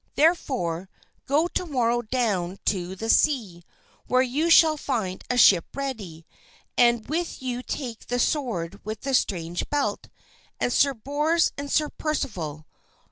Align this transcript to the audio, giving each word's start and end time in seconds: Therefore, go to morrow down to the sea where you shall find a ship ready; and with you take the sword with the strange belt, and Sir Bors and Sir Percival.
Therefore, 0.15 0.89
go 1.27 1.47
to 1.49 1.63
morrow 1.67 2.01
down 2.01 2.57
to 2.65 2.95
the 2.95 3.07
sea 3.07 3.63
where 4.07 4.23
you 4.23 4.49
shall 4.49 4.75
find 4.75 5.23
a 5.29 5.37
ship 5.37 5.63
ready; 5.75 6.25
and 6.75 7.07
with 7.07 7.39
you 7.39 7.61
take 7.61 8.07
the 8.07 8.17
sword 8.17 8.83
with 8.83 9.01
the 9.01 9.13
strange 9.13 9.69
belt, 9.69 10.07
and 10.59 10.73
Sir 10.73 10.95
Bors 10.95 11.51
and 11.55 11.71
Sir 11.71 11.87
Percival. 11.89 12.65